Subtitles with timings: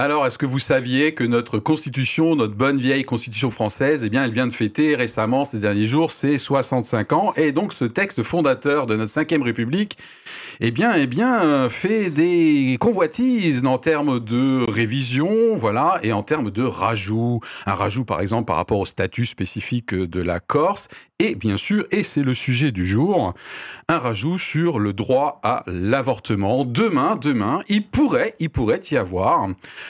[0.00, 4.22] Alors, est-ce que vous saviez que notre constitution, notre bonne vieille constitution française, eh bien,
[4.22, 7.32] elle vient de fêter récemment, ces derniers jours, ses 65 ans?
[7.34, 9.98] Et donc, ce texte fondateur de notre 5 République,
[10.60, 16.52] eh bien, eh bien, fait des convoitises en termes de révision, voilà, et en termes
[16.52, 17.40] de rajout.
[17.66, 20.88] Un rajout, par exemple, par rapport au statut spécifique de la Corse.
[21.20, 23.34] Et bien sûr, et c'est le sujet du jour,
[23.88, 26.64] un rajout sur le droit à l'avortement.
[26.64, 29.48] Demain, demain, il pourrait, il pourrait y avoir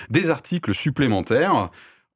[0.08, 1.70] des articles supplémentaires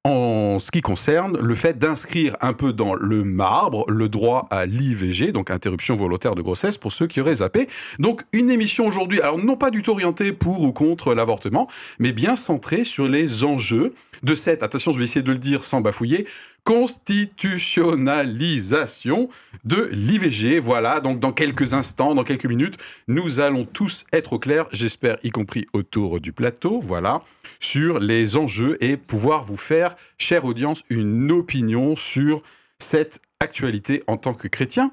[0.05, 4.67] en ce qui concerne le fait d'inscrire un peu dans le marbre le droit à
[4.67, 7.69] l'IVG, donc interruption volontaire de grossesse pour ceux qui auraient zappé.
[7.99, 11.69] Donc une émission aujourd'hui, alors non pas du tout orientée pour ou contre l'avortement,
[12.01, 15.65] mais bien centrée sur les enjeux de cette, attention je vais essayer de le dire
[15.65, 16.27] sans bafouiller,
[16.65, 19.29] constitutionnalisation
[19.65, 20.59] de l'IVG.
[20.59, 25.19] Voilà, donc dans quelques instants, dans quelques minutes, nous allons tous être au clair, j'espère
[25.23, 27.23] y compris autour du plateau, voilà,
[27.61, 32.43] sur les enjeux et pouvoir vous faire, chère audience, une opinion sur
[32.79, 34.93] cette actualité en tant que chrétien.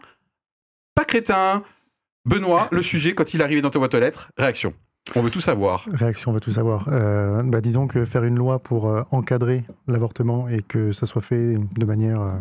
[0.96, 1.64] Pas crétin
[2.26, 4.74] Benoît, le sujet, quand il arrivait dans ta boîte aux lettres, réaction.
[5.16, 5.86] On veut tout savoir.
[5.92, 6.86] Réaction, on veut tout savoir.
[6.88, 11.22] Euh, bah, disons que faire une loi pour euh, encadrer l'avortement et que ça soit
[11.22, 12.32] fait de manière euh,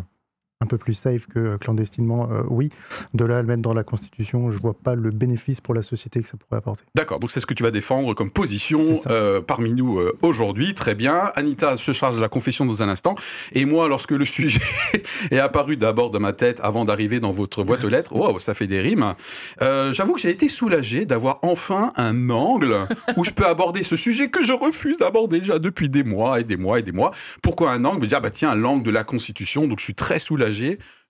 [0.61, 2.69] un peu plus safe que clandestinement, euh, oui.
[3.13, 5.81] De là à le mettre dans la Constitution, je vois pas le bénéfice pour la
[5.81, 6.83] société que ça pourrait apporter.
[6.95, 10.73] D'accord, donc c'est ce que tu vas défendre comme position euh, parmi nous euh, aujourd'hui.
[10.73, 11.31] Très bien.
[11.35, 13.15] Anita se charge de la confession dans un instant.
[13.53, 14.59] Et moi, lorsque le sujet
[15.31, 18.53] est apparu d'abord dans ma tête avant d'arriver dans votre boîte aux lettres, wow, ça
[18.53, 19.15] fait des rimes.
[19.61, 22.85] J'avoue que j'ai été soulagé d'avoir enfin un angle
[23.15, 26.43] où je peux aborder ce sujet que je refuse d'aborder déjà depuis des mois et
[26.43, 27.11] des mois et des mois.
[27.41, 28.01] Pourquoi un angle?
[28.01, 29.65] Me dire, bah tiens, l'angle de la Constitution.
[29.65, 30.48] Donc je suis très soulagé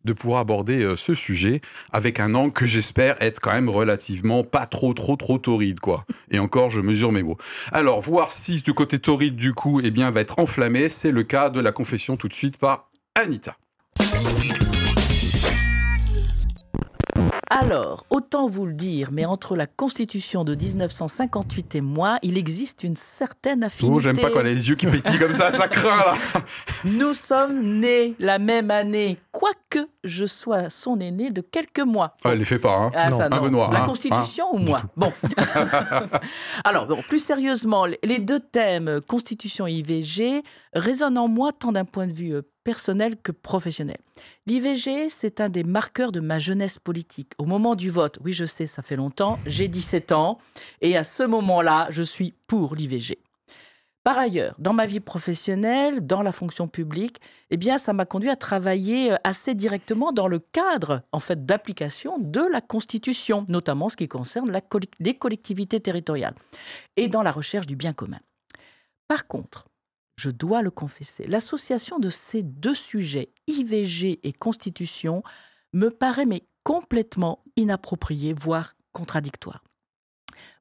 [0.06, 4.44] de pouvoir aborder euh, ce sujet avec un angle que j'espère être quand même relativement
[4.44, 6.06] pas trop trop trop torride quoi.
[6.32, 7.38] Et encore je mesure mes mots.
[7.72, 11.24] Alors voir si du côté torride du coup eh bien va être enflammé, c'est le
[11.24, 13.58] cas de la confession tout de suite par Anita.
[17.62, 22.86] Alors, autant vous le dire, mais entre la Constitution de 1958 et moi, il existe
[22.86, 23.94] une certaine affinité.
[23.94, 26.16] Oh, j'aime pas quand elle a les yeux qui pétillent comme ça, ça craint là.
[26.86, 32.16] Nous sommes nés la même année, quoique je sois son aîné de quelques mois.
[32.24, 33.42] Ah, elle les fait pas, hein ah, ça, non.
[33.42, 35.12] Benoît, La hein Constitution Hein ou moi Bon.
[36.64, 40.44] Alors, bon, plus sérieusement, les deux thèmes, Constitution et IVG,
[40.74, 43.98] résonnent en moi tant d'un point de vue euh, personnel que professionnel.
[44.46, 47.34] L'IVG, c'est un des marqueurs de ma jeunesse politique.
[47.38, 50.40] Au moment du vote, oui, je sais, ça fait longtemps, j'ai 17 ans,
[50.82, 53.20] et à ce moment-là, je suis pour l'IVG.
[54.04, 57.20] Par ailleurs, dans ma vie professionnelle, dans la fonction publique,
[57.52, 61.46] eh bien, ça m'a conduit à travailler euh, assez directement dans le cadre, en fait,
[61.46, 64.52] d'application de la Constitution, notamment ce qui concerne
[65.00, 66.34] les collectivités territoriales,
[66.96, 68.20] et dans la recherche du bien commun.
[69.08, 69.69] Par contre,
[70.20, 75.24] je dois le confesser, l'association de ces deux sujets, IVG et Constitution,
[75.72, 79.64] me paraît mais complètement inappropriée, voire contradictoire.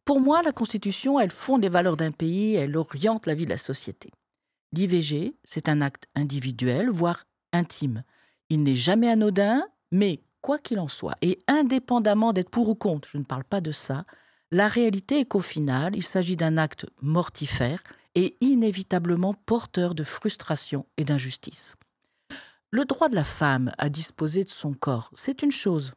[0.04, 3.50] Pour moi, la Constitution, elle fonde les valeurs d'un pays, elle oriente la vie de
[3.50, 4.10] la société.
[4.72, 8.04] L'IVG, c'est un acte individuel, voire intime.
[8.50, 13.08] Il n'est jamais anodin, mais quoi qu'il en soit, et indépendamment d'être pour ou contre,
[13.08, 14.04] je ne parle pas de ça,
[14.50, 17.82] la réalité est qu'au final, il s'agit d'un acte mortifère
[18.18, 21.76] et inévitablement porteur de frustration et d'injustice.
[22.72, 25.92] Le droit de la femme à disposer de son corps, c'est une chose.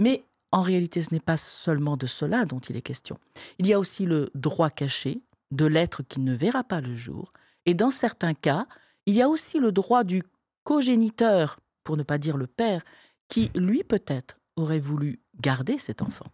[0.00, 3.20] Mais en réalité, ce n'est pas seulement de cela dont il est question.
[3.60, 5.20] Il y a aussi le droit caché
[5.52, 7.32] de l'être qui ne verra pas le jour.
[7.64, 8.66] Et dans certains cas,
[9.06, 10.24] il y a aussi le droit du
[10.64, 12.82] cogéniteur, pour ne pas dire le père,
[13.28, 16.26] qui, lui peut-être, aurait voulu garder cet enfant.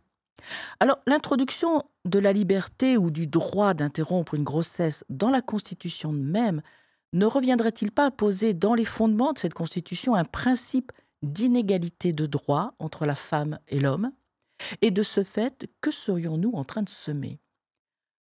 [0.81, 6.63] Alors, l'introduction de la liberté ou du droit d'interrompre une grossesse dans la Constitution même
[7.13, 10.93] ne reviendrait-il pas à poser dans les fondements de cette Constitution un principe
[11.23, 14.13] d'inégalité de droit entre la femme et l'homme?
[14.81, 17.39] Et de ce fait, que serions-nous en train de semer?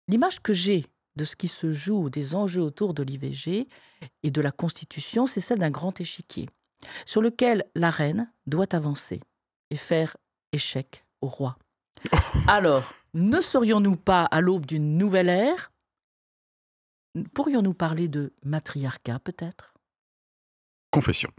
[0.07, 0.85] L'image que j'ai
[1.15, 3.67] de ce qui se joue, des enjeux autour de l'IVG
[4.23, 6.47] et de la Constitution, c'est celle d'un grand échiquier,
[7.05, 9.19] sur lequel la reine doit avancer
[9.69, 10.15] et faire
[10.53, 11.57] échec au roi.
[12.47, 15.71] Alors, ne serions-nous pas à l'aube d'une nouvelle ère?
[17.33, 19.73] Pourrions-nous parler de matriarcat peut-être?
[20.91, 21.29] Confession.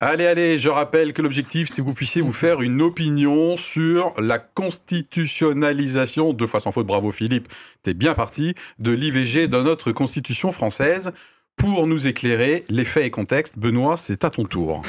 [0.00, 4.12] Allez, allez, je rappelle que l'objectif, c'est que vous puissiez vous faire une opinion sur
[4.20, 7.48] la constitutionnalisation, deux fois sans faute, bravo Philippe,
[7.82, 11.12] t'es bien parti, de l'IVG dans notre constitution française.
[11.56, 14.82] Pour nous éclairer, les faits et contextes, Benoît, c'est à ton tour.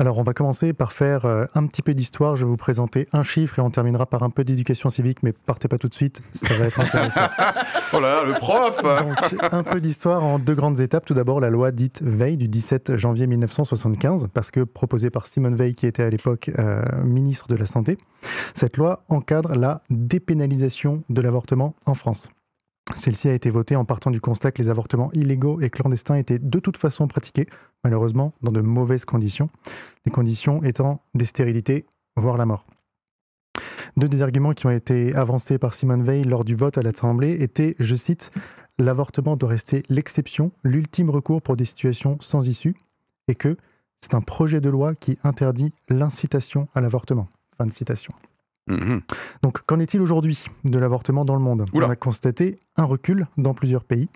[0.00, 2.36] Alors, on va commencer par faire euh, un petit peu d'histoire.
[2.36, 5.32] Je vais vous présenter un chiffre et on terminera par un peu d'éducation civique, mais
[5.32, 7.22] partez pas tout de suite, ça va être intéressant.
[7.92, 11.04] oh là là, le prof Donc, un peu d'histoire en deux grandes étapes.
[11.04, 15.56] Tout d'abord, la loi dite Veil du 17 janvier 1975, parce que proposée par Simone
[15.56, 17.98] Veil, qui était à l'époque euh, ministre de la Santé.
[18.54, 22.28] Cette loi encadre la dépénalisation de l'avortement en France.
[22.94, 26.38] Celle-ci a été votée en partant du constat que les avortements illégaux et clandestins étaient
[26.38, 27.46] de toute façon pratiqués,
[27.84, 29.50] malheureusement, dans de mauvaises conditions,
[30.06, 31.86] les conditions étant des stérilités,
[32.16, 32.66] voire la mort.
[33.96, 37.36] Deux des arguments qui ont été avancés par Simone Veil lors du vote à l'Assemblée
[37.40, 38.30] étaient, je cite,
[38.80, 42.76] L'avortement doit rester l'exception, l'ultime recours pour des situations sans issue,
[43.26, 43.56] et que
[44.00, 47.28] c'est un projet de loi qui interdit l'incitation à l'avortement.
[47.56, 48.12] Fin de citation.
[48.68, 49.00] Mhm.
[49.42, 51.64] Donc, qu'en est-il aujourd'hui de l'avortement dans le monde?
[51.72, 51.86] Oula.
[51.86, 54.08] On a constaté un recul dans plusieurs pays.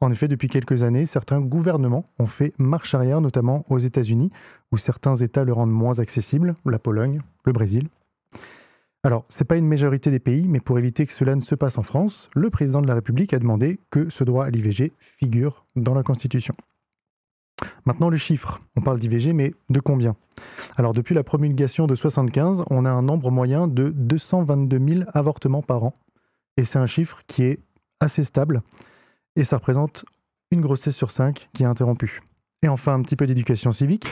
[0.00, 4.30] En effet, depuis quelques années, certains gouvernements ont fait marche arrière, notamment aux États-Unis,
[4.72, 7.88] où certains États le rendent moins accessible, la Pologne, le Brésil.
[9.04, 11.56] Alors, ce n'est pas une majorité des pays, mais pour éviter que cela ne se
[11.56, 14.92] passe en France, le président de la République a demandé que ce droit à l'IVG
[14.98, 16.54] figure dans la Constitution.
[17.84, 18.58] Maintenant, le chiffre.
[18.76, 20.16] On parle d'IVG, mais de combien?
[20.76, 25.62] Alors, depuis la promulgation de 75, on a un nombre moyen de 222 000 avortements
[25.62, 25.94] par an.
[26.56, 27.60] Et c'est un chiffre qui est
[28.00, 28.62] assez stable.
[29.36, 30.04] Et ça représente
[30.50, 32.20] une grossesse sur cinq qui est interrompue.
[32.62, 34.06] Et enfin, un petit peu d'éducation civique.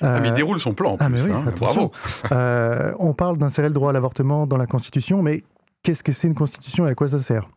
[0.00, 1.24] Ah, mais il Euh, déroule son plan en ah, plus.
[1.24, 1.44] oui, hein.
[1.58, 1.90] Bravo.
[2.32, 5.42] euh, on parle d'insérer le droit à l'avortement dans la Constitution, mais
[5.82, 7.48] qu'est-ce que c'est une Constitution et à quoi ça sert?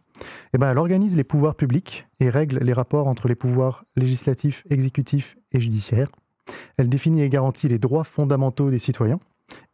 [0.54, 4.64] Eh ben, elle organise les pouvoirs publics et règle les rapports entre les pouvoirs législatifs,
[4.70, 6.10] exécutifs et judiciaires.
[6.78, 9.20] Elle définit et garantit les droits fondamentaux des citoyens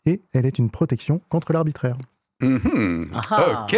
[0.06, 1.98] et elle est une protection contre l'arbitraire.
[2.42, 3.64] Ah.
[3.64, 3.78] Ok.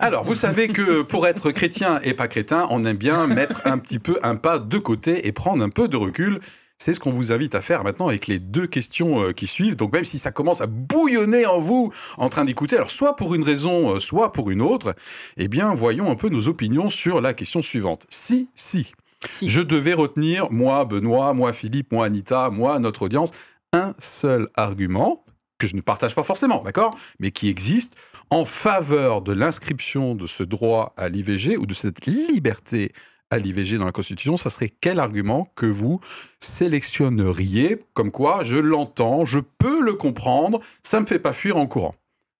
[0.00, 3.78] Alors, vous savez que pour être chrétien et pas crétin, on aime bien mettre un
[3.78, 6.40] petit peu un pas de côté et prendre un peu de recul.
[6.78, 9.76] C'est ce qu'on vous invite à faire maintenant avec les deux questions euh, qui suivent.
[9.76, 13.34] Donc, même si ça commence à bouillonner en vous en train d'écouter, alors soit pour
[13.34, 14.94] une raison, euh, soit pour une autre,
[15.36, 18.06] eh bien, voyons un peu nos opinions sur la question suivante.
[18.10, 18.92] Si, si,
[19.32, 19.48] Si.
[19.48, 23.32] je devais retenir, moi, Benoît, moi, Philippe, moi, Anita, moi, notre audience,
[23.72, 25.24] un seul argument
[25.58, 27.94] que je ne partage pas forcément, d'accord Mais qui existe
[28.30, 32.92] en faveur de l'inscription de ce droit à l'IVG ou de cette liberté
[33.30, 36.00] à l'IVG dans la Constitution, ça serait quel argument que vous
[36.40, 37.84] sélectionneriez?
[37.94, 41.94] Comme quoi, je l'entends, je peux le comprendre, ça me fait pas fuir en courant.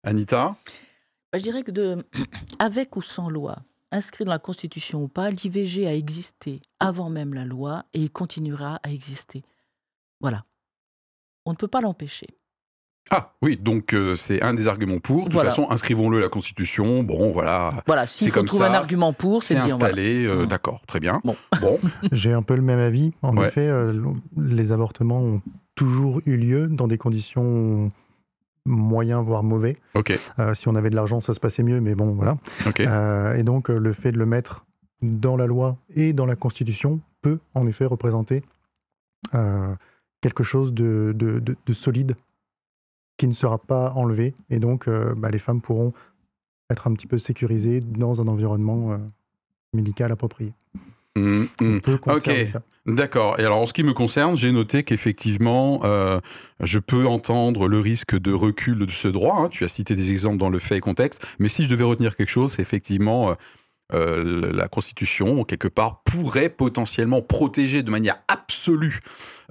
[0.04, 0.56] Anita?
[1.32, 2.06] Bah, je dirais que de,
[2.58, 3.58] avec ou sans loi,
[3.90, 8.10] inscrit dans la Constitution ou pas, l'IVG a existé avant même la loi et il
[8.10, 9.42] continuera à exister.
[10.20, 10.44] Voilà.
[11.44, 12.28] On ne peut pas l'empêcher.
[13.10, 15.18] Ah oui, donc euh, c'est un des arguments pour.
[15.18, 15.50] De toute Voilà.
[15.50, 17.04] façon, inscrivons-le à la Constitution.
[17.04, 19.78] Bon, voilà, Voilà, C'est s'il faut comme trouver ça, un argument pour, c'est de dire
[19.78, 19.96] voilà.
[19.96, 20.46] euh, Mm.
[20.46, 21.20] D'accord, très bien.
[21.24, 21.36] Bon.
[21.60, 21.78] bon.
[22.10, 23.12] J'ai un peu le même avis.
[23.22, 23.46] En Ouais.
[23.46, 24.02] effet, euh,
[24.36, 25.40] les avortements ont
[25.76, 27.88] toujours eu lieu dans des conditions
[28.64, 29.76] moyens, voire mauvais.
[29.94, 32.36] ok, Euh, si on avait de l'argent, ça se passait mieux, mais bon, voilà.
[32.66, 32.80] ok.
[32.80, 34.64] Euh, et donc, le fait de le mettre
[35.02, 38.42] dans la loi et dans la Constitution peut en effet représenter
[39.34, 39.72] euh,
[40.20, 42.16] quelque chose de, de- de- de solide
[43.16, 44.34] qui ne sera pas enlevé.
[44.50, 45.92] Et donc, euh, bah, les femmes pourront
[46.70, 48.98] être un petit peu sécurisées dans un environnement euh,
[49.72, 50.52] médical approprié.
[51.16, 51.46] Mm, mm.
[51.60, 52.62] On peut conserver ça.
[52.86, 53.40] D'accord.
[53.40, 56.20] Et alors, en ce qui me concerne, j'ai noté qu'effectivement, euh,
[56.60, 59.38] je peux entendre le risque de recul de ce droit.
[59.40, 59.48] hein.
[59.50, 61.20] Tu as cité des exemples dans le fait et contexte.
[61.38, 63.34] Mais si je devais retenir quelque chose, c'est effectivement
[63.94, 69.00] euh, la Constitution, quelque part, pourrait potentiellement protéger de manière absolue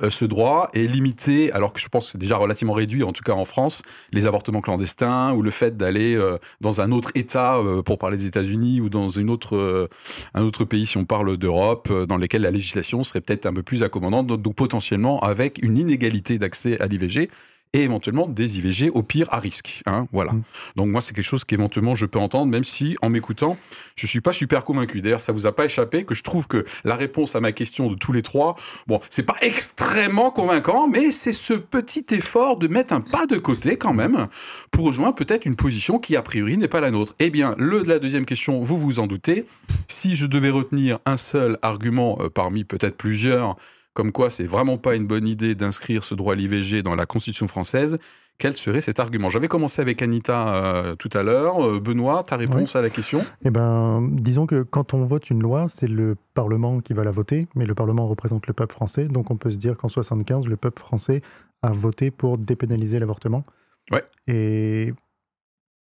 [0.04, 3.14] euh, ce droit et limiter, alors que je pense que c'est déjà relativement réduit, en
[3.14, 7.12] tout cas en France, les avortements clandestins ou le fait d'aller euh, dans un autre
[7.16, 9.90] État, pour parler des États-Unis, ou dans une autre,
[10.34, 13.64] un autre pays, si on parle d'Europe, dans lesquels la législation serait peut-être un peu
[13.64, 17.30] plus accommodante, donc potentiellement avec une inégalité d'accès à l'IVG
[17.76, 19.84] et éventuellement des IVG au pire à risque.
[19.86, 20.32] hein, voilà.
[20.32, 20.44] Mm.
[20.78, 23.58] Donc moi, c'est quelque chose qu'éventuellement je peux entendre, même si en m'écoutant,
[23.98, 25.02] je suis pas super convaincu.
[25.02, 27.90] D'ailleurs, ça vous a pas échappé que je trouve que la réponse à ma question
[27.90, 28.56] de tous les trois,
[28.88, 33.38] bon, c'est pas extrêmement convaincant, mais c'est ce petit effort de mettre un pas de
[33.38, 34.28] côté quand même
[34.72, 37.14] pour rejoindre peut-être une position qui a priori n'est pas la nôtre.
[37.20, 39.46] Eh bien, le de la deuxième question, vous vous en doutez.
[39.90, 43.58] Si je devais retenir un seul argument euh, parmi peut-être plusieurs,
[43.96, 47.08] comme quoi c'est vraiment pas une bonne idée d'inscrire ce droit à l'IVG dans la
[47.08, 47.98] Constitution française,
[48.38, 49.30] quel serait cet argument?
[49.30, 51.66] J'avais commencé avec Anita euh, tout à l'heure.
[51.66, 53.22] Euh, Benoît, ta réponse à la question?
[53.46, 57.12] Eh ben, disons que quand on vote une loi, c'est le Parlement qui va la
[57.12, 60.48] voter, mais le Parlement représente le peuple français, donc on peut se dire qu'en 75,
[60.48, 61.22] le peuple français
[61.62, 63.46] a voté pour dépénaliser l'avortement.
[63.90, 64.04] Ouais.
[64.28, 64.94] Et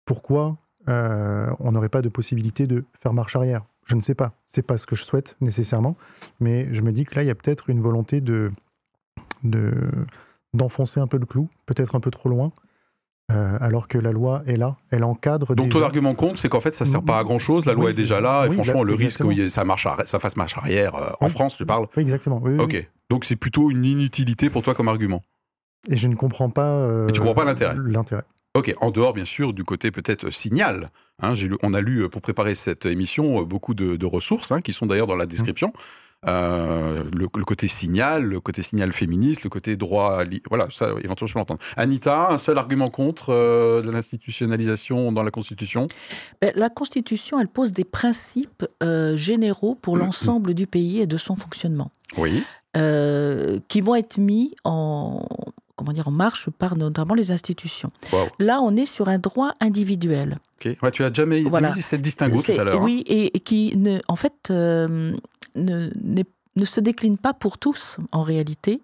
[0.06, 3.62] pourquoi euh, on n'aurait pas de possibilité de faire marche arrière?
[3.90, 4.34] Je ne sais pas.
[4.46, 5.96] C'est pas ce que je souhaite nécessairement,
[6.40, 8.52] mais je me dis que là, il y a peut-être une volonté de,
[9.44, 9.74] de,
[10.54, 12.52] d'enfoncer un peu le clou, peut-être un peu trop loin.
[13.32, 15.54] Euh, alors que la loi est là, elle encadre.
[15.54, 15.80] Donc déjà.
[15.80, 17.92] ton argument compte, c'est qu'en fait ça sert pas à grand chose, la loi Oui,
[17.92, 20.58] est déjà là, et oui, franchement bah, le risque que ça, marche ça fasse marche
[20.58, 21.32] arrière euh, en Oui.
[21.32, 21.86] France, je parle.
[21.96, 22.42] Oui, exactement.
[22.44, 22.64] oui, oui, oui.
[22.64, 25.22] Ok, donc c'est plutôt une inutilité pour toi comme argument.
[25.88, 26.66] Et je ne comprends pas.
[26.72, 27.76] euh, Et tu comprends pas l'intérêt.
[27.78, 28.24] L'intérêt.
[28.56, 30.90] Ok, en dehors bien sûr du côté peut-être signal.
[31.22, 34.52] Hein, lu- on a lu euh, pour préparer cette émission euh, beaucoup de, de ressources
[34.52, 35.72] hein, qui sont d'ailleurs dans la description.
[36.28, 41.28] Euh, le, le côté signal, le côté signal féministe, le côté droit, voilà, ça éventuellement
[41.28, 41.62] je peux l'entendre.
[41.78, 45.88] Anita, un seul argument contre euh, de l'institutionnalisation dans la Constitution?
[46.42, 51.16] Ben, La Constitution, elle pose des principes euh, généraux pour l'ensemble du pays et de
[51.18, 52.44] son fonctionnement, Oui.
[52.76, 55.26] euh, qui vont être mis en,
[55.80, 57.90] comment dire, en marche par notamment les institutions.
[58.14, 58.28] Wow.
[58.40, 60.38] Là, on est sur un droit individuel.
[60.66, 61.74] Ouais, tu as jamais Voilà.
[61.74, 62.82] cette distinguo tout à l'heure.
[62.82, 62.84] hein.
[62.84, 65.16] Oui, et, et qui, ne, en fait, euh,
[65.56, 68.82] ne, se décline pas pour tous, en réalité.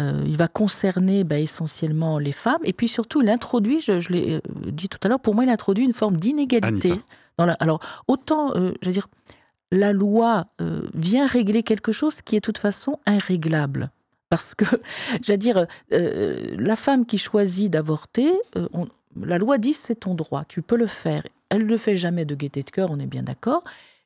[0.00, 2.60] Euh, il va concerner ben, essentiellement les femmes.
[2.62, 4.40] Et puis surtout, il introduit, je, je l'ai euh,
[4.70, 7.00] dit tout à l'heure, pour moi, il introduit une forme d'inégalité.
[7.36, 9.08] La, alors, autant, euh, je veux dire,
[9.72, 10.46] la loi
[10.94, 13.90] vient régler quelque chose qui est de toute façon irréglable.
[14.30, 14.64] Parce que,
[15.22, 18.68] je veux dire, euh, la femme qui choisit d'avorter, euh,
[19.20, 21.22] la loi dit c'est ton droit, tu peux le faire.
[21.50, 23.62] Elle ne le fait jamais de gaieté de cœur, on est bien d'accord.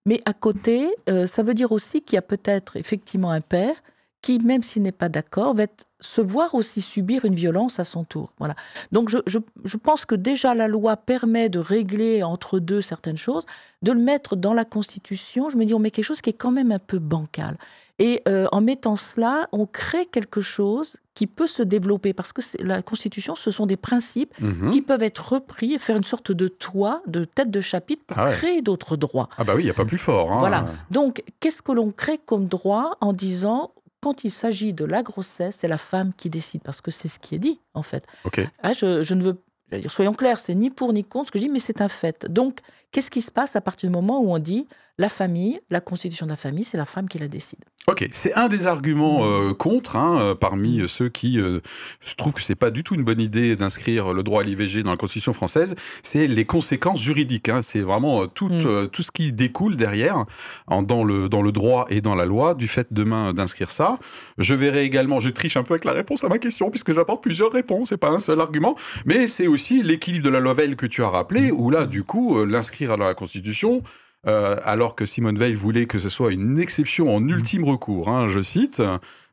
[0.07, 3.75] Mais à côté, euh, ça veut dire aussi qu'il y a peut-être effectivement un père
[4.21, 7.85] qui, même s'il n'est pas d'accord, va être- se voir aussi subir une violence à
[7.85, 8.33] son tour.
[8.39, 8.55] Voilà.
[8.93, 13.17] Donc je, je- je pense que déjà la loi permet de régler entre deux certaines
[13.17, 13.45] choses,
[13.83, 15.49] de le mettre dans la Constitution.
[15.49, 17.57] Je me dis, on met quelque chose qui est quand même un peu bancal.
[17.99, 22.41] Et euh, en mettant cela, on crée quelque chose qui peut se développer parce que
[22.59, 24.71] la Constitution, ce sont des principes Mhm.
[24.71, 28.19] qui peuvent être repris et faire une sorte de toit, de tête de chapitre pour
[28.19, 28.33] Ah ouais.
[28.33, 29.29] créer d'autres droits.
[29.37, 30.33] Ah bah oui, il n'y a pas plus fort.
[30.33, 30.39] hein.
[30.39, 30.67] Voilà.
[30.91, 35.59] Donc, qu'est-ce que l'on crée comme droit en disant, quand il s'agit de la grossesse,
[35.61, 38.05] c'est la femme qui décide, parce que c'est ce qui est dit, en fait.
[38.63, 39.39] Ah, je, je ne veux,
[39.71, 41.89] dire, soyons clairs, c'est ni pour ni contre ce que je dis, mais c'est un
[41.89, 42.27] fait.
[42.27, 42.59] Donc,
[42.91, 44.67] qu'est-ce qui se passe à partir du moment où on dit,
[44.99, 47.65] la famille, la constitution de la famille, c'est la femme qui la décide?
[47.93, 51.61] Ok, c'est un des arguments euh, contre, hein, euh, parmi ceux qui euh,
[52.01, 54.83] se trouvent que c'est pas du tout une bonne idée d'inscrire le droit à l'IVG
[54.83, 57.49] dans la Constitution française, c'est les conséquences juridiques.
[57.51, 57.61] hein.
[57.63, 58.63] C'est vraiment euh, tout, Mm.
[58.67, 60.25] euh, tout ce qui découle derrière,
[60.67, 63.99] en- dans, le, dans le droit et dans la loi, du fait demain d'inscrire ça.
[64.39, 67.23] Je verrai également, je triche un peu avec la réponse à ma question, puisque j'apporte
[67.23, 70.77] plusieurs réponses, c'est pas un seul argument, mais c'est aussi l'équilibre de la loi Veil
[70.77, 73.89] que tu as rappelé, où là, du coup, euh, l'inscrire dans la Constitution, euh,
[74.25, 78.41] alors que Simone Veil voulait que ce soit une exception en ultime recours, hein, je
[78.41, 78.83] cite.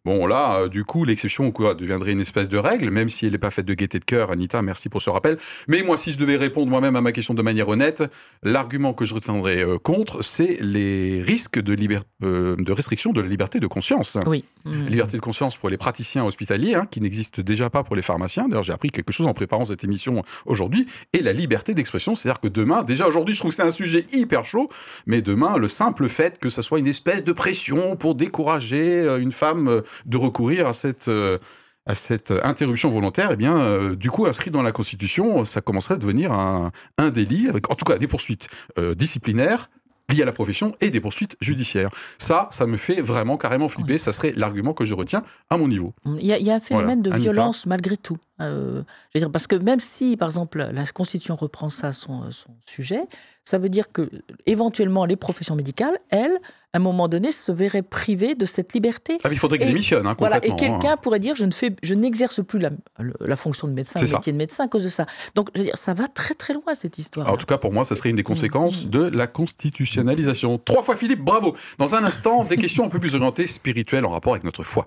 [0.05, 3.37] Bon, là, euh, du coup, l'exception deviendrait une espèce de règle, même si elle n'est
[3.37, 4.31] pas faite de gaieté de cœur.
[4.31, 5.37] Anita, merci pour ce rappel.
[5.67, 8.03] Mais moi, si je devais répondre moi-même à ma question de manière honnête,
[8.41, 11.75] l'argument que je retiendrais euh, contre, c'est les risques de,
[12.23, 14.17] euh, de restriction de la liberté de conscience.
[14.25, 14.45] Oui.
[14.63, 14.87] Mm.
[14.87, 18.47] Liberté de conscience pour les praticiens hospitaliers, hein, qui n'existe déjà pas pour les pharmaciens.
[18.47, 20.87] D'ailleurs, j'ai appris quelque chose en préparant cette émission aujourd'hui.
[21.11, 24.05] Et la liberté d'expression, c'est-à-dire que demain, déjà aujourd'hui, je trouve que c'est un sujet
[24.13, 24.69] hyper chaud,
[25.05, 29.19] mais demain, le simple fait que ça soit une espèce de pression pour décourager euh,
[29.19, 31.07] une femme de recourir à cette...
[31.07, 31.37] euh,
[31.85, 35.95] à cette interruption volontaire, eh bien, euh, du coup, inscrit dans la Constitution, ça commencerait
[35.95, 39.71] à devenir un, un délit, avec en tout cas des poursuites euh, disciplinaires
[40.11, 41.89] liées à la profession et des poursuites judiciaires.
[42.19, 43.97] Ça, ça me fait vraiment carrément flipper.
[43.97, 45.93] Ça serait l'argument que je retiens à mon niveau.
[46.05, 47.09] Il y, a, il y a un phénomène Voilà.
[47.09, 47.31] de Anita.
[47.31, 48.17] violence malgré tout.
[48.41, 52.31] Euh, je veux dire, parce que même si, par exemple, la Constitution reprend ça, son,
[52.31, 53.01] son sujet,
[53.43, 54.09] ça veut dire que
[54.45, 56.37] éventuellement les professions médicales, elles,
[56.73, 59.17] à un moment donné, se verraient privées de cette liberté.
[59.23, 60.97] Ah, mais il faudrait qu'ils démissionnent, hein, Voilà, et quelqu'un hein.
[60.97, 64.17] pourrait dire je ne fais, je n'exerce plus la, fonction de médecin, le ça.
[64.17, 65.07] métier de médecin à cause de ça.
[65.33, 67.31] Donc, je veux dire, ça va très très loin cette histoire.
[67.31, 70.59] En tout cas, pour moi, ça serait une des conséquences de la constitutionnalisation.
[70.59, 71.55] Trois fois Philippe, bravo.
[71.79, 74.85] Dans un instant, des questions un peu plus orientées spirituelles en rapport avec notre foi.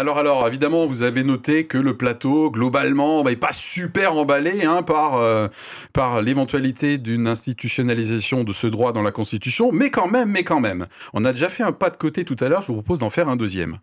[0.00, 4.82] Alors, alors, évidemment, vous avez noté que le plateau, globalement, n'est pas super emballé hein,
[4.82, 5.48] par, euh,
[5.92, 10.58] par l'éventualité d'une institutionnalisation de ce droit dans la Constitution, mais quand même, mais quand
[10.58, 10.86] même.
[11.12, 13.10] On a déjà fait un pas de côté tout à l'heure, je vous propose d'en
[13.10, 13.76] faire un deuxième.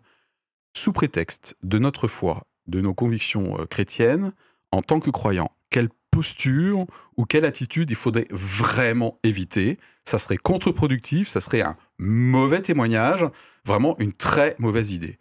[0.76, 4.32] Sous prétexte de notre foi, de nos convictions euh, chrétiennes,
[4.72, 6.84] en tant que croyants, quelle posture
[7.16, 9.78] ou quelle attitude il faudrait vraiment éviter?
[10.04, 13.24] Ça serait contre-productif, ça serait un mauvais témoignage,
[13.64, 15.16] vraiment une très mauvaise idée.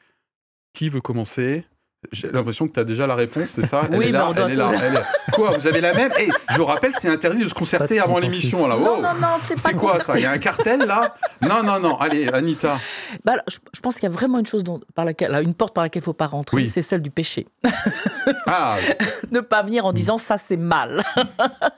[0.78, 1.66] Qui veut commencer?
[2.12, 3.82] J'ai l'impression que tu as déjà la réponse, c'est ça?
[3.92, 6.12] Oui, elle est là, elle est là, tout- elle est- Quoi, vous avez la même?
[6.20, 8.68] Eh, Je vous rappelle, c'est interdit de se concerter avant l'émission.
[8.68, 8.76] là.
[8.78, 9.02] Non, Wow.
[9.02, 10.14] non, non, c'est pas C'est quoi ça?
[10.16, 11.16] Il y a un cartel là?
[11.42, 11.98] Non, non, non.
[11.98, 12.78] Allez, Anita.
[13.26, 15.56] Bah, alors, je, je pense qu'il y a vraiment une chose dont, par laquelle, une
[15.56, 16.68] porte par laquelle il ne faut pas rentrer, Oui.
[16.68, 17.48] c'est celle du péché.
[18.46, 18.76] Ah,
[19.32, 21.02] ne pas venir en disant ça c'est mal.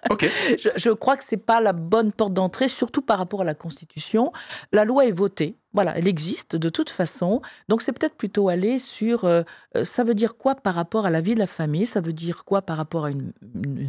[0.09, 0.27] ok.
[0.57, 3.53] Je, je crois que c'est pas la bonne porte d'entrée, surtout par rapport à la
[3.53, 4.31] Constitution.
[4.71, 7.41] La loi est votée, voilà, elle existe de toute façon.
[7.67, 9.43] Donc c'est peut-être plutôt aller sur euh,
[9.77, 12.13] euh, ça veut dire quoi par rapport à la vie de la famille, ça veut
[12.13, 13.31] dire quoi par rapport à une,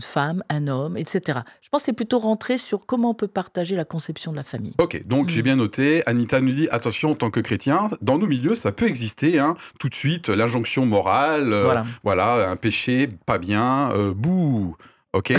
[0.00, 1.40] femme, un homme, etc.
[1.62, 4.42] Je pense que c'est plutôt rentrer sur comment on peut partager la conception de la
[4.44, 4.74] famille.
[4.78, 5.30] Ok, donc Mm.
[5.30, 6.02] j'ai bien noté.
[6.06, 9.38] Anita nous dit attention, en tant que chrétien, dans nos milieux, ça peut exister.
[9.38, 11.52] hein, tout de suite, l'injonction morale.
[11.52, 11.84] euh, Voilà.
[12.04, 13.90] Voilà, un péché, pas bien.
[13.92, 14.76] euh, bouh.
[15.12, 15.34] Ok.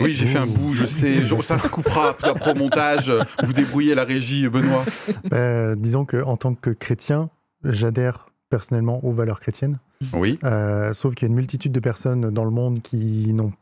[0.00, 1.26] Oui, j'ai fait un bouh, je sais.
[1.42, 3.10] ça se coupera après au montage.
[3.10, 4.84] euh, Vous débrouillez la régie, Benoît.
[5.32, 7.30] Euh, disons qu'en tant que chrétien,
[7.64, 9.78] j'adhère personnellement aux valeurs chrétiennes.
[10.12, 10.38] Oui.
[10.44, 13.52] Euh, sauf qu'il y a une multitude de personnes dans le monde qui n'ont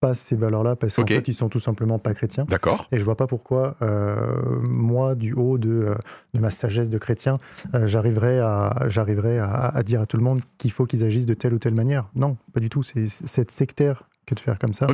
[0.00, 1.08] pas ces valeurs-là parce qu'en Ok.
[1.08, 2.44] fait, ils sont tout simplement pas chrétiens.
[2.48, 2.88] D'accord.
[2.92, 4.16] Et je vois pas pourquoi, euh,
[4.62, 5.94] moi, du haut de,
[6.34, 7.38] de ma sagesse de chrétien,
[7.74, 11.26] euh, j'arriverais à, j'arriverais à, à dire à tout le monde qu'il faut qu'ils agissent
[11.26, 12.08] de telle ou telle manière.
[12.14, 12.82] Non, pas du tout.
[12.82, 14.86] C'est être sectaire que de faire comme ça.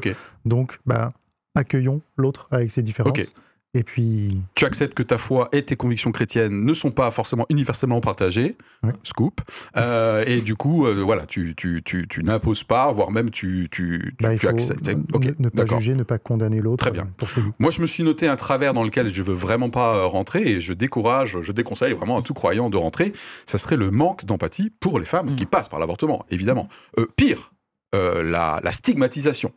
[0.45, 1.11] Donc, bah,
[1.55, 3.35] accueillons l'autre avec ses différences.
[3.73, 7.47] Et puis, Tu acceptes que ta foi et tes convictions chrétiennes ne sont pas forcément
[7.51, 8.57] universellement partagées.
[8.83, 8.91] Ouais.
[9.05, 9.43] Scoop.
[9.77, 13.69] Euh, et du coup, euh, voilà, tu, tu, tu, tu n'imposes pas, voire même tu,
[13.71, 14.89] tu, tu, bah, tu acceptes.
[14.89, 14.95] ne,
[15.39, 17.07] ne pas juger, ne pas condamner l'autre Très bien.
[17.17, 17.43] pour ses.
[17.61, 20.43] Moi, je me suis noté un travers dans lequel je veux vraiment pas euh, rentrer
[20.51, 23.13] et je décourage, je déconseille vraiment à tout croyant de rentrer.
[23.47, 25.37] Ça serait le manque d'empathie pour les femmes Mm.
[25.37, 26.69] qui passent par l'avortement, évidemment.
[26.99, 27.53] Euh, pire,
[27.95, 29.53] euh, la, stigmatisation.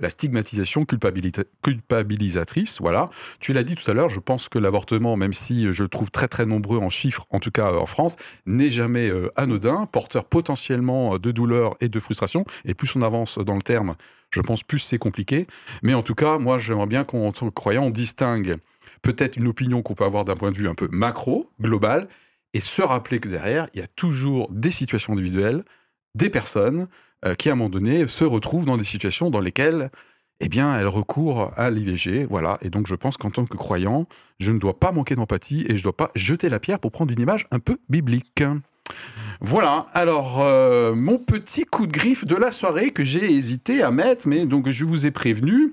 [0.00, 3.10] La stigmatisation culpabilisatrice, voilà.
[3.38, 6.10] Tu l'as dit tout à l'heure, je pense que l'avortement, même si je le trouve
[6.10, 9.86] très très nombreux en chiffres, en tout cas euh, en France, n'est jamais euh, anodin,
[9.86, 12.44] porteur potentiellement de douleur et de frustration.
[12.64, 13.94] Et plus on avance dans le terme,
[14.30, 15.46] je pense plus c'est compliqué.
[15.82, 18.58] Mais en tout cas, moi, j'aimerais bien qu'en tant que croyant, on distingue
[19.02, 22.08] peut-être une opinion qu'on peut avoir d'un point de vue un peu macro, global,
[22.54, 25.64] et se rappeler que derrière, il y a toujours des situations individuelles,
[26.14, 26.88] des personnes
[27.24, 29.90] euh, qui, à un moment donné, se retrouvent dans des situations dans lesquelles,
[30.40, 32.26] eh bien, elles recourent à l'IVG.
[32.28, 32.58] Voilà.
[32.62, 34.06] Et donc, je pense qu'en tant que croyant,
[34.40, 36.92] je ne dois pas manquer d'empathie et je ne dois pas jeter la pierre pour
[36.92, 38.42] prendre une image un peu biblique.
[39.40, 43.90] Voilà, alors euh, mon petit coup de griffe de la soirée que j'ai hésité à
[43.90, 45.72] mettre, mais donc je vous ai prévenu.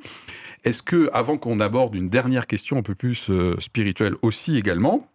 [0.64, 5.08] Est-ce que, avant qu'on aborde une dernière question un peu plus euh, spirituelle aussi également,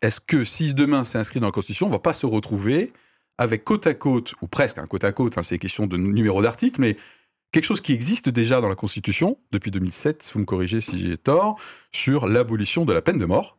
[0.00, 2.92] est-ce que si demain c'est inscrit dans la Constitution, on va pas se retrouver
[3.38, 6.42] avec côte à côte, ou presque un côte à côte, hein, c'est question de numéro
[6.42, 6.96] d'article, mais
[7.52, 11.16] quelque chose qui existe déjà dans la Constitution depuis 2007, vous me corrigez si j'ai
[11.16, 11.58] tort,
[11.92, 13.58] sur l'abolition de la peine de mort.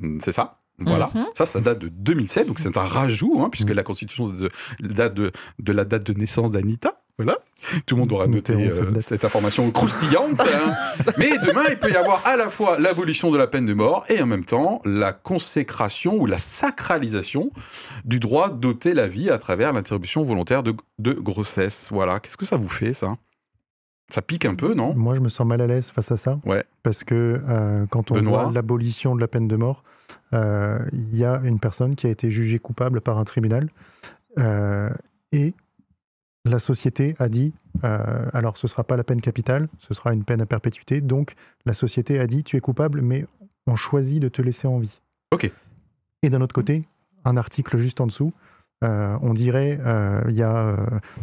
[0.00, 1.26] Hmm, C'est ça voilà, Mhm.
[1.34, 3.74] ça, ça date de 2007, donc c'est un rajout, hein, puisque Mhm.
[3.74, 7.02] la Constitution de- date de, de la date de naissance d'Anita.
[7.18, 7.36] Voilà,
[7.84, 10.38] tout le monde aura noté euh, cette information croustillante.
[10.40, 10.74] hein.
[11.18, 14.04] Mais demain, il peut y avoir à la fois l'abolition de la peine de mort
[14.08, 17.50] et en même temps la consécration ou la sacralisation
[18.04, 21.88] du droit d'ôter la vie à travers l'interruption volontaire de, de grossesse.
[21.90, 23.16] Voilà, qu'est-ce que ça vous fait, ça?
[24.10, 24.94] Ça pique un peu, non?
[24.94, 26.38] Moi, je me sens mal à l'aise face à ça.
[26.46, 26.64] Ouais.
[26.84, 29.82] Parce que euh, quand on Benoît voit l'abolition de la peine de mort,
[30.32, 33.68] euh, il y a une personne qui a été jugée coupable par un tribunal
[34.38, 34.88] euh,
[35.32, 35.52] et
[36.48, 37.52] la société a dit
[37.84, 41.00] euh, alors ce sera pas la peine capitale, ce sera une peine à perpétuité.
[41.00, 41.34] Donc
[41.66, 43.26] la société a dit tu es coupable, mais
[43.66, 45.00] on choisit de te laisser en vie.
[45.32, 45.50] Ok.
[46.22, 46.82] Et d'un autre côté,
[47.24, 48.32] un article juste en dessous,
[48.84, 50.76] euh, on dirait euh, il y a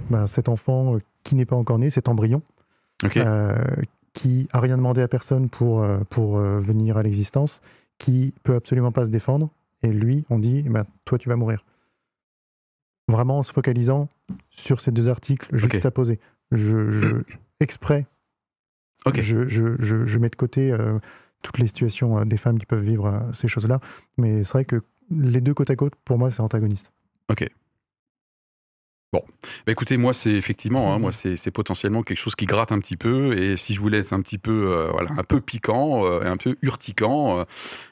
[0.09, 2.41] ben, cet enfant qui n'est pas encore né, cet embryon
[4.13, 7.61] qui a rien demandé à personne pour, pour venir à l'existence,
[7.97, 9.49] qui peut absolument pas se défendre,
[9.83, 11.63] et lui, on dit, eh ben, toi, tu vas mourir.
[13.07, 14.09] Vraiment en se focalisant
[14.49, 16.19] sur ces deux articles juxtaposés.
[16.51, 17.17] Je, je,
[17.59, 18.05] exprès,
[19.05, 19.19] Ok.
[19.19, 20.99] je, je, je, mets de côté euh,
[21.41, 23.79] toutes les situations euh, des femmes qui peuvent vivre euh, ces choses-là,
[24.17, 26.91] mais c'est vrai que les deux côte à côte, pour moi, c'est antagoniste.
[29.65, 32.97] Bah écoutez, moi, c'est effectivement, hein, moi, c'est potentiellement quelque chose qui gratte un petit
[32.97, 33.38] peu.
[33.38, 36.28] Et si je voulais être un petit peu, euh, voilà, un peu piquant, euh, et
[36.28, 37.43] un peu urticant, euh,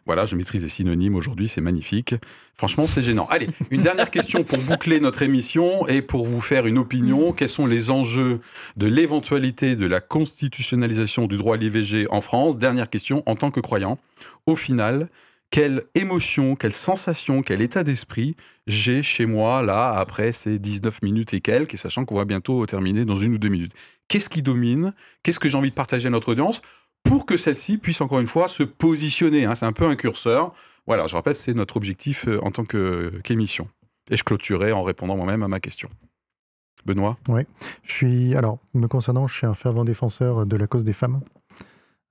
[0.06, 2.16] voilà, je maîtrise les synonymes aujourd'hui, c'est magnifique.
[2.56, 3.28] Franchement, c'est gênant.
[3.30, 7.34] Allez, une dernière question pour boucler notre émission et pour vous faire une opinion.
[7.34, 8.42] Quels sont les enjeux
[8.78, 12.58] de l'éventualité de la constitutionnalisation du droit à l'IVG en France?
[12.58, 13.98] Dernière question, en tant que croyant,
[14.46, 15.10] au final,
[15.54, 18.36] quelle émotion, quelle sensation, quel état d'esprit
[18.66, 22.66] j'ai chez moi, là, après ces 19 minutes et quelques, et sachant qu'on va bientôt
[22.66, 23.74] terminer dans une ou deux minutes.
[24.08, 24.96] Qu'est-ce qui domine?
[25.22, 26.63] Qu'est-ce que j'ai envie de partager à notre audience
[27.04, 30.56] pour que celle-ci puisse encore une fois se positionner hein, C'est un peu un curseur.
[30.88, 33.68] Voilà, je rappelle, c'est notre objectif euh, en tant que- qu'émission.
[34.10, 35.88] Et je clôturerai en répondant moi-même à ma question.
[36.84, 37.16] Benoît?
[37.30, 37.44] Oui,
[37.84, 41.22] je suis, alors, me concernant, je suis un fervent défenseur de la cause des femmes.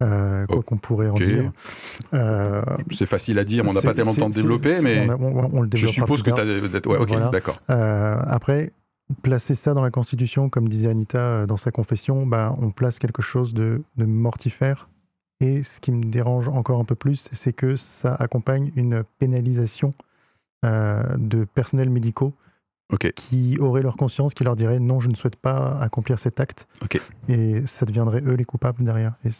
[0.03, 1.53] Euh, quoi qu'on pourrait en dire.
[2.13, 2.61] Euh,
[2.91, 5.61] c'est facile à dire, mais on n'a pas tellement de temps de développer, mais on,
[5.63, 6.89] le je suppose que tu as...
[6.89, 7.61] Ouais, ok, d'accord.
[7.71, 8.73] Euh, après,
[9.23, 13.23] placer ça dans la Constitution, comme disait Anita dans sa confession, bah, on place quelque
[13.23, 14.89] chose de, de mortifère.
[15.41, 19.91] Et ce qui me dérange encore un peu plus, c'est que ça accompagne une pénalisation
[20.65, 22.33] de personnels médicaux
[23.17, 26.67] qui auraient leur conscience, qui leur dirait non, je ne souhaite pas accomplir cet acte.
[27.29, 29.15] Et ça deviendrait eux les coupables derrière.
[29.25, 29.31] Et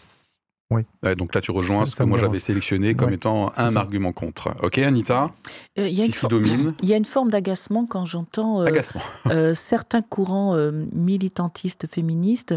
[0.73, 1.15] oui.
[1.17, 4.55] donc là, tu rejoins ce que moi j'avais sélectionné comme étant un argument contre.
[4.63, 5.31] Ok, Anita
[5.79, 8.81] euh, y a qui domine Il y a une forme d'agacement quand j'entends euh,
[9.27, 10.57] euh, certains courants
[10.93, 12.55] militantistes féministes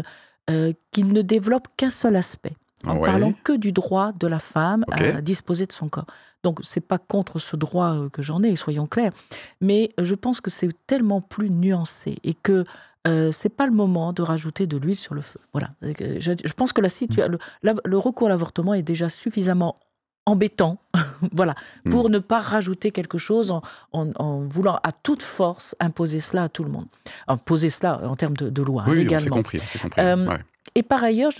[0.92, 2.52] qui ne développent qu'un seul aspect,
[2.86, 6.06] en parlant que du droit de la femme à disposer de son corps.
[6.44, 9.10] Donc, c'est pas contre ce droit que j'en ai, soyons clairs,
[9.60, 12.64] mais je pense que c'est tellement plus nuancé et que
[13.06, 15.40] euh, c'est pas le moment de rajouter de l'huile sur le feu.
[15.52, 15.70] Voilà.
[15.82, 17.38] Je, pense que la mmh.
[17.62, 19.76] le, le, recours à l'avortement est déjà suffisamment
[20.26, 20.78] embêtant,
[21.32, 21.90] voilà, mmh.
[21.90, 23.52] pour ne pas rajouter quelque chose
[23.92, 26.86] en, voulant à toute force imposer cela à tout le monde.
[27.28, 29.20] Imposer cela en termes de, loi oui, également.
[29.20, 29.58] c'est compris.
[29.80, 30.02] compris.
[30.02, 30.36] Euh,
[30.74, 31.30] et par ailleurs,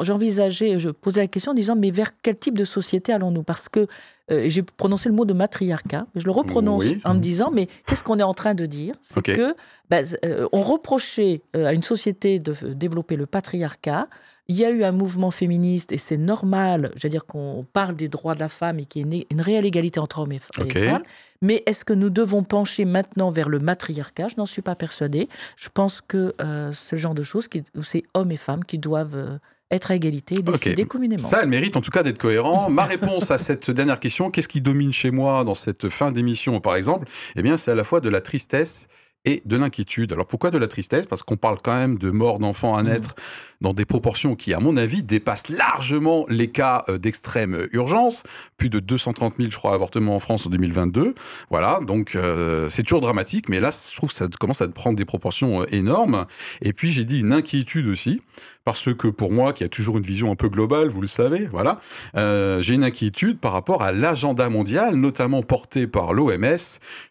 [0.00, 3.42] j'envisageais, je posais la question en disant, mais vers quel type de société allons-nous?
[3.42, 3.88] Parce que
[4.30, 8.02] euh, j'ai prononcé le mot de matriarcat, je le reprononce en me disant, mais qu'est-ce
[8.02, 8.94] qu'on est en train de dire?
[9.02, 9.54] C'est que
[9.90, 14.08] bah, euh, on reprochait euh, à une société de développer le patriarcat.
[14.46, 18.08] Il y a eu un mouvement féministe et c'est normal, veux dire qu'on parle des
[18.08, 21.02] droits de la femme et qu'il y ait une, réelle égalité entre hommes et, femmes.
[21.40, 24.28] Mais est-ce que nous devons pencher maintenant vers le matriarcat?
[24.28, 25.28] Je n'en suis pas persuadée.
[25.56, 29.38] Je pense que euh, ce genre de choses, où c'est hommes et femmes qui doivent
[29.70, 31.28] être à égalité et décider communément.
[31.28, 32.70] Ça, elle mérite en tout cas d'être cohérent.
[32.70, 36.60] Ma réponse à cette dernière question, qu'est-ce qui domine chez moi dans cette fin d'émission,
[36.60, 37.08] par exemple?
[37.36, 38.88] Eh bien, c'est à la fois de la tristesse
[39.24, 40.12] et de l'inquiétude.
[40.12, 41.06] Alors pourquoi de la tristesse?
[41.06, 43.14] Parce qu'on parle quand même de mort d'enfants à naître
[43.60, 48.22] dans des proportions qui, à mon avis, dépassent largement les cas euh, d'extrême urgence.
[48.56, 51.14] Plus de 230 000, je crois, avortements en France en 2022.
[51.50, 54.96] Voilà, donc euh, c'est toujours dramatique, mais là, je trouve que ça commence à prendre
[54.96, 56.26] des proportions euh, énormes.
[56.62, 58.22] Et puis, j'ai dit une inquiétude aussi,
[58.64, 61.48] parce que pour moi, qui a toujours une vision un peu globale, vous le savez,
[61.50, 61.80] voilà,
[62.14, 66.56] j'ai une inquiétude par rapport à l'agenda mondial, notamment porté par l'OMS,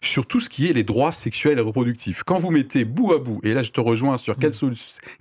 [0.00, 2.22] sur tout ce qui est les droits sexuels et reproductifs.
[2.24, 4.72] Quand vous mettez bout à bout, et là je te rejoins sur quel, mmh.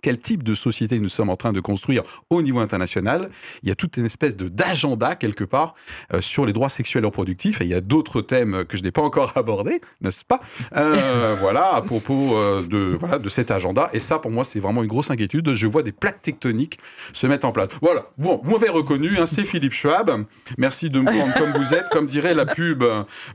[0.02, 3.30] quel type de société nous sommes en train de construire au niveau international.
[3.64, 5.76] Il y a toute une espèce d'agenda quelque part
[6.14, 7.62] euh, sur les droits sexuels et reproductifs.
[7.62, 10.42] Et il y a d'autres thèmes que je n'ai pas encore abordés, n'est-ce pas?
[10.76, 13.90] Euh, Voilà, à propos euh, de, voilà, de cet agenda.
[13.94, 15.54] Et ça, pour moi, c'est vraiment une grosse inquiétude.
[15.54, 16.80] Je vois des plaques tectoniques
[17.14, 17.70] se mettre en place.
[17.82, 20.26] Voilà, bon, mauvais reconnu, hein, c'est Philippe Schwab.
[20.58, 22.84] Merci de me prendre comme vous êtes, comme dirait la pub.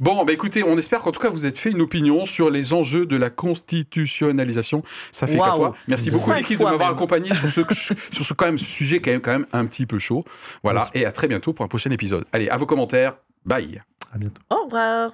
[0.00, 2.72] Bon, bah écoutez, on espère qu'en tout cas, vous êtes fait une opinion sur les
[2.72, 4.82] enjeux de la constitutionnalisation.
[5.12, 5.74] Ça fait quatre fois.
[5.88, 7.60] Merci beaucoup, l'équipe, de m'avoir accompagné sur ce
[8.10, 10.24] sur ce, quand même, sujet qui est quand même un petit peu chaud.
[10.62, 12.24] Voilà, et à très bientôt pour un prochain épisode.
[12.32, 13.14] Allez, à vos commentaires.
[13.44, 13.82] Bye.
[14.12, 14.42] À bientôt.
[14.50, 15.12] Au revoir.